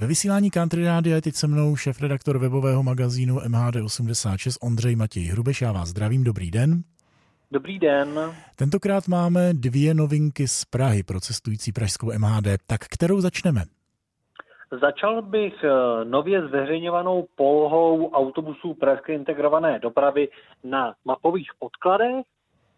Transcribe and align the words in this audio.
Ve 0.00 0.06
vysílání 0.06 0.50
Country 0.50 0.84
Rádia 0.84 1.16
je 1.16 1.22
teď 1.22 1.34
se 1.34 1.46
mnou 1.46 1.76
šéf-redaktor 1.76 2.38
webového 2.38 2.82
magazínu 2.82 3.36
MHD86 3.36 4.56
Ondřej 4.62 4.96
Matěj 4.96 5.22
Hrubeš. 5.22 5.62
Já 5.62 5.72
vás 5.72 5.88
zdravím, 5.88 6.24
dobrý 6.24 6.50
den. 6.50 6.82
Dobrý 7.50 7.78
den. 7.78 8.20
Tentokrát 8.56 9.08
máme 9.08 9.54
dvě 9.54 9.94
novinky 9.94 10.48
z 10.48 10.64
Prahy 10.64 11.02
pro 11.02 11.20
cestující 11.20 11.72
pražskou 11.72 12.12
MHD. 12.18 12.46
Tak 12.66 12.80
kterou 12.80 13.20
začneme? 13.20 13.62
Začal 14.82 15.22
bych 15.22 15.64
eh, 15.64 16.04
nově 16.04 16.48
zveřejňovanou 16.48 17.26
polohou 17.34 18.10
autobusů 18.10 18.74
Pražské 18.74 19.14
integrované 19.14 19.78
dopravy 19.78 20.28
na 20.64 20.94
mapových 21.04 21.50
podkladech. 21.58 22.24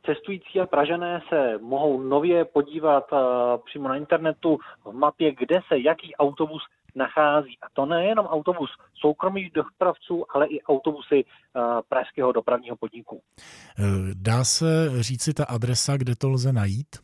Cestující 0.07 0.61
a 0.61 0.67
Pražané 0.67 1.21
se 1.29 1.59
mohou 1.59 2.01
nově 2.01 2.45
podívat 2.45 3.05
eh, 3.13 3.17
přímo 3.65 3.89
na 3.89 3.97
internetu 3.97 4.59
v 4.85 4.93
mapě, 4.93 5.35
kde 5.35 5.61
se 5.69 5.79
jaký 5.79 6.17
autobus 6.17 6.63
nachází. 6.95 7.59
A 7.63 7.67
to 7.73 7.87
nejenom 7.87 8.27
autobus 8.27 8.71
soukromých 8.95 9.53
dopravců, 9.53 10.25
ale 10.35 10.47
i 10.47 10.63
autobusy 10.63 11.25
uh, 11.25 11.63
pražského 11.89 12.33
dopravního 12.33 12.77
podniku. 12.77 13.21
Eh, 13.79 13.83
dá 14.15 14.45
se 14.45 14.67
říci 15.01 15.35
ta 15.35 15.45
adresa, 15.45 15.97
kde 15.97 16.17
to 16.17 16.29
lze 16.29 16.53
najít? 16.53 16.97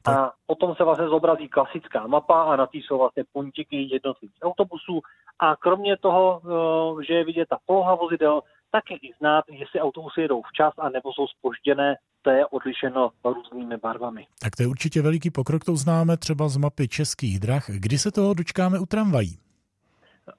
A 0.08 0.32
potom 0.48 0.76
se 0.76 0.84
vlastně 0.84 1.08
zobrazí 1.08 1.50
klasická 1.50 2.08
mapa 2.08 2.44
a 2.44 2.56
na 2.56 2.66
té 2.66 2.78
jsou 2.78 2.98
vlastně 2.98 3.24
puntiky 3.34 3.88
jednotlivých 3.92 4.38
autobusů. 4.44 5.02
A 5.40 5.56
kromě 5.56 5.98
toho, 5.98 6.42
eh, 6.46 7.04
že 7.08 7.14
je 7.14 7.26
vidět 7.26 7.50
ta 7.50 7.58
poloha 7.66 7.96
vozidel, 7.96 8.42
tak 8.72 8.92
je 8.92 8.98
i 8.98 9.14
znát, 9.20 9.46
jestli 9.50 9.80
autobusy 9.80 10.22
jedou 10.22 10.42
včas 10.42 10.74
a 10.78 10.90
nebo 10.90 11.14
jsou 11.14 11.28
spožděné, 11.28 11.96
to 12.22 12.30
je 12.30 12.46
odlišeno 12.46 13.12
různými 13.24 13.78
barvami. 13.78 14.28
Tak 14.42 14.56
to 14.56 14.64
je 14.64 14.68
určitě 14.68 15.02
veliký 15.02 15.32
pokrok, 15.32 15.64
to 15.64 15.76
známe 15.76 16.18
třeba 16.18 16.48
z 16.48 16.58
mapy 16.58 16.88
českých 16.88 17.40
drah. 17.40 17.70
Kdy 17.70 17.98
se 17.98 18.12
toho 18.12 18.34
dočkáme 18.34 18.80
u 18.80 18.86
tramvají? 18.86 19.38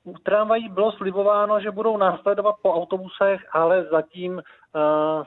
U 0.04 0.12
tramvají 0.18 0.68
bylo 0.68 0.92
slibováno, 0.92 1.60
že 1.60 1.70
budou 1.70 1.96
následovat 1.96 2.54
po 2.62 2.74
autobusech, 2.74 3.40
ale 3.52 3.84
zatím 3.84 4.32
uh, 4.32 4.42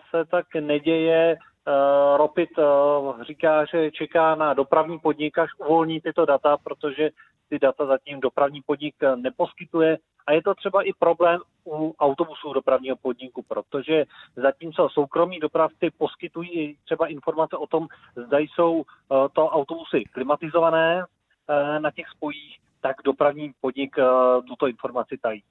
se 0.10 0.26
tak 0.26 0.46
neděje. 0.60 1.38
Uh, 1.70 2.18
Ropit 2.18 2.50
uh, 2.58 3.24
říká, 3.24 3.66
že 3.66 3.92
čeká 3.92 4.36
na 4.36 4.54
dopravní 4.54 5.00
podnik, 5.00 5.38
až 5.38 5.50
uvolní 5.58 6.02
tyto 6.02 6.26
data, 6.26 6.58
protože 6.58 7.10
ty 7.50 7.60
data 7.60 7.86
zatím 7.86 8.20
dopravní 8.20 8.62
podnik 8.62 8.96
neposkytuje. 9.16 9.98
A 10.28 10.32
je 10.32 10.42
to 10.44 10.56
třeba 10.56 10.82
i 10.82 10.94
problém 10.94 11.42
u 11.66 11.96
autobusů 12.00 12.54
dopravního 12.54 12.96
podniku, 12.96 13.42
protože 13.42 14.06
zatímco 14.36 14.90
soukromí 14.90 15.40
dopravci 15.40 15.90
poskytují 15.98 16.78
třeba 16.86 17.08
informace 17.08 17.58
o 17.58 17.68
tom, 17.68 17.88
zda 18.16 18.40
jsou 18.40 18.84
eh, 18.84 19.16
to 19.34 19.50
autobusy 19.50 20.04
klimatizované 20.04 21.04
eh, 21.04 21.80
na 21.80 21.92
těch 21.92 22.08
spojích, 22.10 22.60
tak 22.82 22.96
dopravní 23.06 23.52
podnik 23.62 23.96
eh, 23.98 24.04
tuto 24.48 24.68
informaci 24.68 25.18
tají. 25.22 25.44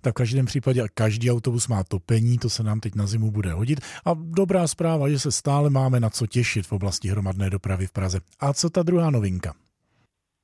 Tak 0.00 0.14
v 0.14 0.16
každém 0.16 0.46
případě 0.46 0.82
každý 0.94 1.30
autobus 1.30 1.68
má 1.68 1.84
topení, 1.84 2.38
to 2.38 2.50
se 2.50 2.62
nám 2.62 2.80
teď 2.80 2.94
na 2.94 3.06
zimu 3.06 3.30
bude 3.30 3.52
hodit. 3.52 3.80
A 4.04 4.10
dobrá 4.14 4.66
zpráva, 4.66 5.08
že 5.08 5.18
se 5.18 5.32
stále 5.32 5.70
máme 5.70 6.00
na 6.00 6.10
co 6.10 6.26
těšit 6.26 6.66
v 6.66 6.72
oblasti 6.72 7.08
hromadné 7.08 7.50
dopravy 7.50 7.86
v 7.86 7.92
Praze. 7.92 8.18
A 8.40 8.52
co 8.52 8.70
ta 8.70 8.82
druhá 8.82 9.10
novinka? 9.10 9.54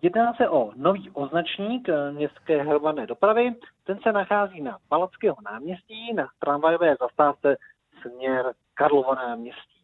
Jedná 0.03 0.35
se 0.35 0.49
o 0.49 0.73
nový 0.77 1.11
označník 1.11 1.89
eh, 1.89 2.13
městské 2.13 2.63
hromadné 2.63 3.07
dopravy. 3.07 3.55
Ten 3.85 3.99
se 4.03 4.13
nachází 4.13 4.61
na 4.61 4.79
Palackého 4.89 5.37
náměstí 5.45 6.15
na 6.15 6.29
tramvajové 6.39 6.97
zastávce 7.01 7.57
směr 8.03 8.53
Karlovo 8.75 9.15
náměstí. 9.15 9.77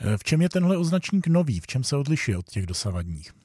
Eh, 0.00 0.18
v 0.18 0.24
čem 0.24 0.42
je 0.42 0.48
tenhle 0.48 0.76
označník 0.76 1.26
nový? 1.26 1.60
V 1.60 1.66
čem 1.66 1.84
se 1.84 1.96
odlišuje 1.96 2.38
od 2.38 2.46
těch 2.46 2.66
dosavadních? 2.66 3.39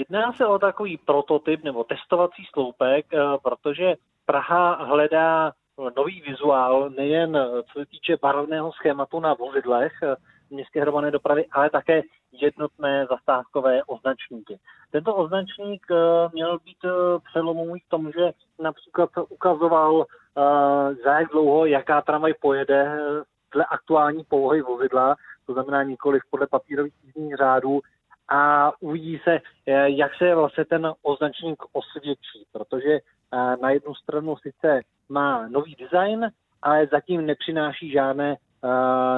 Jedná 0.00 0.32
se 0.32 0.46
o 0.46 0.58
takový 0.58 0.96
prototyp 0.96 1.64
nebo 1.64 1.84
testovací 1.84 2.44
sloupek, 2.52 3.06
eh, 3.12 3.18
protože 3.42 3.94
Praha 4.26 4.84
hledá 4.84 5.52
nový 5.96 6.20
vizuál, 6.20 6.90
nejen 6.90 7.38
co 7.72 7.78
se 7.78 7.86
týče 7.86 8.16
barevného 8.22 8.72
schématu 8.72 9.20
na 9.20 9.34
vozidlech 9.34 9.92
městské 10.50 10.80
hromadné 10.80 11.10
dopravy, 11.10 11.46
ale 11.52 11.70
také 11.70 12.02
jednotné 12.32 13.06
zastávkové 13.10 13.84
označníky. 13.84 14.58
Tento 14.90 15.14
označník 15.14 15.86
eh, 15.90 15.96
měl 16.32 16.58
být 16.58 16.84
eh, 16.84 16.88
přelomový 17.30 17.80
v 17.80 17.88
tom, 17.88 18.12
že 18.12 18.32
například 18.58 19.10
ukazoval, 19.28 20.04
eh, 20.04 20.94
za 21.04 21.18
jak 21.18 21.30
dlouho 21.30 21.66
jaká 21.66 22.02
tramvaj 22.02 22.34
pojede 22.40 22.98
dle 23.54 23.64
aktuální 23.70 24.24
polohy 24.24 24.62
vozidla, 24.62 25.16
to 25.46 25.52
znamená 25.52 25.82
nikoli 25.82 26.18
podle 26.30 26.46
papírových 26.46 26.94
jízdních 27.04 27.34
řádů, 27.36 27.80
a 28.30 28.72
uvidí 28.80 29.20
se, 29.24 29.38
jak 29.84 30.14
se 30.14 30.34
vlastně 30.34 30.64
ten 30.64 30.92
označník 31.02 31.62
osvědčí, 31.72 32.46
protože 32.52 32.98
na 33.62 33.70
jednu 33.70 33.94
stranu 33.94 34.36
sice 34.36 34.80
má 35.08 35.48
nový 35.48 35.74
design, 35.74 36.30
ale 36.62 36.86
zatím 36.86 37.26
nepřináší 37.26 37.90
žádné 37.90 38.36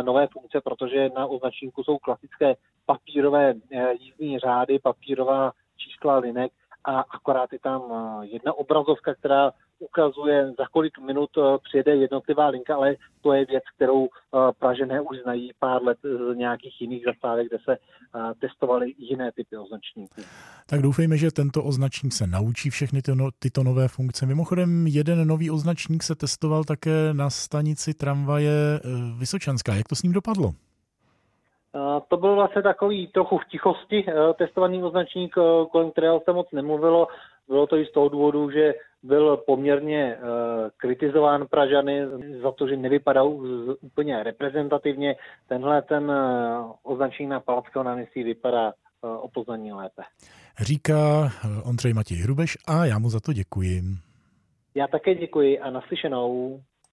nové 0.02 0.26
funkce, 0.26 0.60
protože 0.60 1.08
na 1.08 1.26
označníku 1.26 1.84
jsou 1.84 1.98
klasické 1.98 2.54
papírové 2.86 3.54
eh, 3.72 3.92
jízdní 3.92 4.38
řády, 4.38 4.78
papírová 4.78 5.52
čísla 5.76 6.18
linek 6.18 6.52
a 6.84 7.00
akorát 7.00 7.52
je 7.52 7.58
tam 7.58 7.82
eh, 7.92 8.26
jedna 8.26 8.52
obrazovka, 8.52 9.14
která 9.14 9.52
ukazuje, 9.82 10.52
za 10.58 10.66
kolik 10.72 10.98
minut 10.98 11.30
eh, 11.38 11.58
přijede 11.64 11.96
jednotlivá 11.96 12.48
linka, 12.48 12.74
ale 12.74 12.96
to 13.22 13.32
je 13.32 13.44
věc, 13.44 13.64
kterou 13.76 14.08
Pražené 14.58 15.00
už 15.00 15.18
znají 15.22 15.50
pár 15.58 15.82
let 15.82 15.98
z 16.02 16.36
nějakých 16.36 16.80
jiných 16.80 17.04
zastávek, 17.04 17.48
kde 17.48 17.58
se 17.64 17.76
testovaly 18.40 18.94
jiné 18.98 19.32
typy 19.32 19.56
označníků. 19.56 20.22
Tak 20.66 20.82
doufejme, 20.82 21.16
že 21.16 21.30
tento 21.30 21.64
označník 21.64 22.12
se 22.12 22.26
naučí 22.26 22.70
všechny 22.70 23.02
ty 23.02 23.14
no, 23.14 23.28
tyto 23.38 23.62
nové 23.62 23.88
funkce. 23.88 24.26
Mimochodem, 24.26 24.86
jeden 24.86 25.28
nový 25.28 25.50
označník 25.50 26.02
se 26.02 26.14
testoval 26.14 26.64
také 26.64 27.08
na 27.12 27.30
stanici 27.30 27.94
tramvaje 27.94 28.80
Vysočanská. 29.18 29.74
Jak 29.74 29.88
to 29.88 29.94
s 29.94 30.02
ním 30.02 30.12
dopadlo? 30.12 30.52
To 32.08 32.16
byl 32.16 32.34
vlastně 32.34 32.62
takový 32.62 33.06
trochu 33.06 33.38
v 33.38 33.44
tichosti 33.44 34.04
eh, 34.08 34.34
testovaný 34.34 34.82
označník, 34.82 35.34
eh, 35.38 35.66
kolem 35.72 35.90
kterého 35.90 36.20
se 36.24 36.32
moc 36.32 36.52
nemluvilo. 36.52 37.08
Bylo 37.48 37.66
to 37.66 37.76
i 37.76 37.86
z 37.86 37.92
toho 37.92 38.08
důvodu, 38.08 38.50
že 38.50 38.74
byl 39.02 39.36
poměrně 39.36 40.16
eh, 40.16 40.20
kritizován 40.76 41.46
Pražany 41.46 42.06
za 42.42 42.52
to, 42.52 42.68
že 42.68 42.76
nevypadal 42.76 43.28
úplně 43.80 44.22
reprezentativně. 44.22 45.16
Tenhle 45.48 45.82
ten 45.82 46.12
označení 46.82 47.28
na 47.28 47.40
Palackého 47.40 47.82
náměstí 47.82 48.22
vypadá 48.22 48.72
o 49.02 49.28
poznání 49.28 49.72
lépe. 49.72 50.02
Říká 50.60 51.30
Ondřej 51.64 51.92
Matěj 51.92 52.18
Hrubeš 52.18 52.58
a 52.66 52.84
já 52.84 52.98
mu 52.98 53.10
za 53.10 53.20
to 53.20 53.32
děkuji. 53.32 53.82
Já 54.74 54.86
také 54.86 55.14
děkuji 55.14 55.58
a 55.58 55.70
naslyšenou. 55.70 56.60